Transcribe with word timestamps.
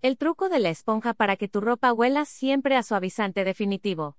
El 0.00 0.16
truco 0.16 0.48
de 0.48 0.60
la 0.60 0.70
esponja 0.70 1.12
para 1.12 1.36
que 1.36 1.48
tu 1.48 1.60
ropa 1.60 1.92
huela 1.92 2.24
siempre 2.24 2.76
a 2.76 2.84
suavizante 2.84 3.42
definitivo. 3.42 4.16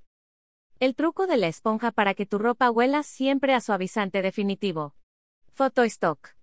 El 0.82 0.94
truco 0.94 1.26
de 1.26 1.38
la 1.38 1.48
esponja 1.48 1.94
para 1.94 2.16
que 2.16 2.26
tu 2.26 2.38
ropa 2.38 2.70
huela 2.70 3.02
siempre 3.02 3.54
a 3.54 3.62
suavizante 3.62 4.22
definitivo. 4.22 4.94
Photo 5.54 5.84
Stock. 5.84 6.36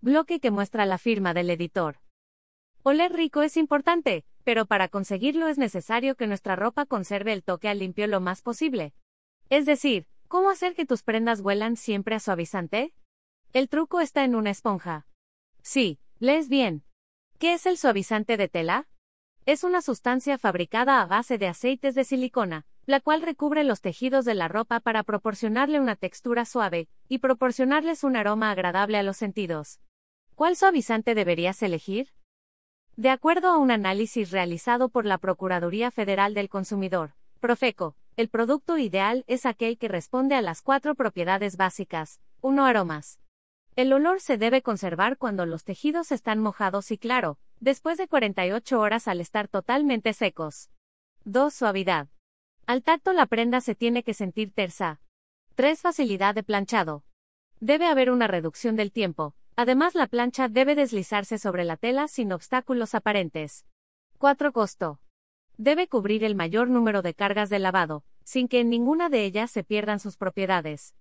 Bloque 0.00 0.40
que 0.40 0.50
muestra 0.50 0.86
la 0.86 0.96
firma 0.96 1.34
del 1.34 1.50
editor. 1.50 2.00
Oler 2.82 3.12
rico 3.12 3.42
es 3.42 3.58
importante, 3.58 4.24
pero 4.44 4.64
para 4.64 4.88
conseguirlo 4.88 5.48
es 5.48 5.58
necesario 5.58 6.14
que 6.14 6.26
nuestra 6.26 6.56
ropa 6.56 6.86
conserve 6.86 7.34
el 7.34 7.44
toque 7.44 7.68
al 7.68 7.80
limpio 7.80 8.06
lo 8.06 8.20
más 8.20 8.40
posible. 8.40 8.94
Es 9.50 9.66
decir, 9.66 10.06
¿cómo 10.26 10.48
hacer 10.48 10.74
que 10.74 10.86
tus 10.86 11.02
prendas 11.02 11.42
huelan 11.42 11.76
siempre 11.76 12.14
a 12.14 12.20
suavizante? 12.20 12.94
El 13.52 13.68
truco 13.68 14.00
está 14.00 14.24
en 14.24 14.34
una 14.34 14.48
esponja. 14.48 15.06
Sí, 15.60 16.00
lees 16.18 16.48
bien, 16.48 16.82
¿Qué 17.38 17.54
es 17.54 17.66
el 17.66 17.76
suavizante 17.76 18.36
de 18.36 18.48
tela? 18.48 18.86
Es 19.44 19.64
una 19.64 19.82
sustancia 19.82 20.38
fabricada 20.38 21.02
a 21.02 21.06
base 21.06 21.36
de 21.36 21.48
aceites 21.48 21.94
de 21.94 22.04
silicona, 22.04 22.64
la 22.86 23.00
cual 23.00 23.22
recubre 23.22 23.64
los 23.64 23.80
tejidos 23.80 24.24
de 24.24 24.34
la 24.34 24.46
ropa 24.46 24.78
para 24.78 25.02
proporcionarle 25.02 25.80
una 25.80 25.96
textura 25.96 26.44
suave 26.44 26.88
y 27.08 27.18
proporcionarles 27.18 28.04
un 28.04 28.16
aroma 28.16 28.52
agradable 28.52 28.98
a 28.98 29.02
los 29.02 29.16
sentidos. 29.16 29.80
¿Cuál 30.36 30.54
suavizante 30.56 31.14
deberías 31.14 31.60
elegir? 31.62 32.08
De 32.96 33.10
acuerdo 33.10 33.48
a 33.48 33.58
un 33.58 33.72
análisis 33.72 34.30
realizado 34.30 34.88
por 34.88 35.04
la 35.04 35.18
Procuraduría 35.18 35.90
Federal 35.90 36.34
del 36.34 36.48
Consumidor, 36.48 37.14
Profeco, 37.40 37.96
el 38.16 38.28
producto 38.28 38.78
ideal 38.78 39.24
es 39.26 39.44
aquel 39.44 39.76
que 39.76 39.88
responde 39.88 40.36
a 40.36 40.40
las 40.40 40.62
cuatro 40.62 40.94
propiedades 40.94 41.56
básicas. 41.56 42.20
1. 42.42 42.64
Aromas. 42.64 43.18
El 43.76 43.92
olor 43.92 44.20
se 44.20 44.38
debe 44.38 44.62
conservar 44.62 45.18
cuando 45.18 45.46
los 45.46 45.64
tejidos 45.64 46.12
están 46.12 46.38
mojados 46.38 46.92
y 46.92 46.98
claro, 46.98 47.38
después 47.58 47.98
de 47.98 48.06
48 48.06 48.78
horas 48.78 49.08
al 49.08 49.20
estar 49.20 49.48
totalmente 49.48 50.12
secos. 50.12 50.70
2. 51.24 51.52
Suavidad. 51.52 52.06
Al 52.66 52.84
tacto 52.84 53.12
la 53.12 53.26
prenda 53.26 53.60
se 53.60 53.74
tiene 53.74 54.04
que 54.04 54.14
sentir 54.14 54.52
tersa. 54.52 55.00
3. 55.56 55.80
Facilidad 55.80 56.36
de 56.36 56.44
planchado. 56.44 57.02
Debe 57.58 57.86
haber 57.86 58.12
una 58.12 58.28
reducción 58.28 58.76
del 58.76 58.92
tiempo, 58.92 59.34
además 59.56 59.96
la 59.96 60.06
plancha 60.06 60.46
debe 60.46 60.76
deslizarse 60.76 61.38
sobre 61.38 61.64
la 61.64 61.76
tela 61.76 62.06
sin 62.06 62.30
obstáculos 62.30 62.94
aparentes. 62.94 63.66
4. 64.18 64.52
Costo. 64.52 65.00
Debe 65.56 65.88
cubrir 65.88 66.22
el 66.22 66.36
mayor 66.36 66.68
número 66.68 67.02
de 67.02 67.14
cargas 67.14 67.50
de 67.50 67.58
lavado, 67.58 68.04
sin 68.22 68.46
que 68.46 68.60
en 68.60 68.70
ninguna 68.70 69.08
de 69.08 69.24
ellas 69.24 69.50
se 69.50 69.64
pierdan 69.64 69.98
sus 69.98 70.16
propiedades. 70.16 70.94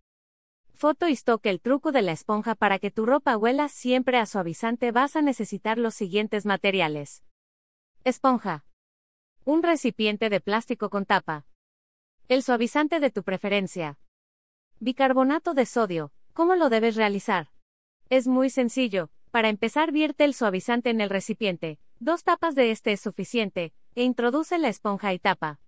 Foto 0.73 1.07
y 1.07 1.13
stock 1.13 1.45
El 1.45 1.61
truco 1.61 1.91
de 1.91 2.01
la 2.01 2.11
esponja 2.11 2.55
para 2.55 2.79
que 2.79 2.91
tu 2.91 3.05
ropa 3.05 3.37
huela 3.37 3.69
siempre 3.69 4.17
a 4.17 4.25
suavizante 4.25 4.91
vas 4.91 5.15
a 5.15 5.21
necesitar 5.21 5.77
los 5.77 5.93
siguientes 5.93 6.45
materiales. 6.45 7.23
Esponja. 8.03 8.65
Un 9.45 9.63
recipiente 9.63 10.29
de 10.29 10.41
plástico 10.41 10.89
con 10.89 11.05
tapa. 11.05 11.45
El 12.27 12.43
suavizante 12.43 12.99
de 12.99 13.11
tu 13.11 13.23
preferencia. 13.23 13.99
Bicarbonato 14.79 15.53
de 15.53 15.65
sodio. 15.65 16.11
¿Cómo 16.33 16.55
lo 16.55 16.69
debes 16.69 16.95
realizar? 16.95 17.49
Es 18.09 18.27
muy 18.27 18.49
sencillo. 18.49 19.09
Para 19.31 19.49
empezar 19.49 19.91
vierte 19.91 20.25
el 20.25 20.33
suavizante 20.33 20.89
en 20.89 21.01
el 21.01 21.09
recipiente. 21.09 21.79
Dos 21.99 22.23
tapas 22.23 22.55
de 22.55 22.71
este 22.71 22.91
es 22.91 22.99
suficiente, 22.99 23.73
e 23.95 24.03
introduce 24.03 24.57
la 24.57 24.67
esponja 24.67 25.13
y 25.13 25.19
tapa. 25.19 25.59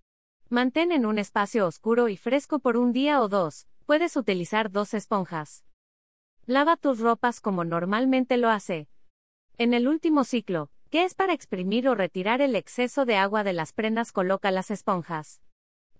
Mantén 0.50 0.92
en 0.92 1.06
un 1.06 1.18
espacio 1.18 1.66
oscuro 1.66 2.08
y 2.08 2.16
fresco 2.16 2.58
por 2.58 2.76
un 2.76 2.92
día 2.92 3.20
o 3.22 3.28
dos, 3.28 3.66
Puedes 3.86 4.16
utilizar 4.16 4.72
dos 4.72 4.94
esponjas. 4.94 5.64
Lava 6.44 6.76
tus 6.76 6.98
ropas 6.98 7.40
como 7.40 7.62
normalmente 7.64 8.36
lo 8.36 8.48
hace. 8.48 8.88
En 9.58 9.74
el 9.74 9.86
último 9.86 10.24
ciclo, 10.24 10.70
que 10.90 11.04
es 11.04 11.14
para 11.14 11.32
exprimir 11.32 11.88
o 11.88 11.94
retirar 11.94 12.40
el 12.40 12.56
exceso 12.56 13.04
de 13.04 13.14
agua 13.14 13.44
de 13.44 13.52
las 13.52 13.72
prendas, 13.72 14.10
coloca 14.10 14.50
las 14.50 14.72
esponjas. 14.72 15.40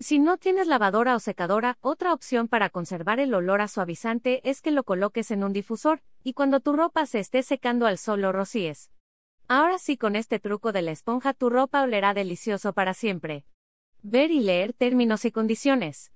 Si 0.01 0.19
no 0.19 0.37
tienes 0.37 0.67
lavadora 0.67 1.15
o 1.15 1.21
secadora, 1.21 1.79
otra 1.81 2.13
opción 2.13 2.49
para 2.49 2.71
conservar 2.71 3.21
el 3.21 3.33
olor 3.33 3.61
a 3.61 3.69
suavizante 3.69 4.41
es 4.43 4.63
que 4.63 4.73
lo 4.73 4.83
coloques 4.83 5.31
en 5.31 5.45
un 5.45 5.53
difusor, 5.53 6.03
y 6.25 6.33
cuando 6.33 6.59
tu 6.59 6.73
ropa 6.73 7.07
se 7.07 7.21
esté 7.21 7.45
secando 7.45 7.87
al 7.87 7.99
sol 7.99 8.21
lo 8.21 8.33
rocíes. 8.33 8.91
Ahora 9.47 9.79
sí, 9.79 9.97
con 9.97 10.17
este 10.17 10.41
truco 10.41 10.73
de 10.73 10.83
la 10.83 10.91
esponja 10.91 11.35
tu 11.35 11.51
ropa 11.51 11.83
olerá 11.83 12.15
delicioso 12.15 12.73
para 12.73 12.95
siempre. 12.95 13.45
Ver 14.03 14.33
y 14.33 14.41
leer 14.41 14.73
términos 14.73 15.25
y 15.25 15.31
condiciones. 15.31 16.11